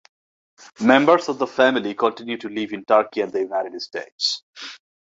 Members 0.81 1.29
of 1.29 1.37
the 1.37 1.45
family 1.45 1.93
continue 1.93 2.35
to 2.35 2.49
live 2.49 2.73
in 2.73 2.83
Turkey 2.85 3.21
and 3.21 3.31
the 3.31 3.41
United 3.41 3.79
States. 3.79 4.41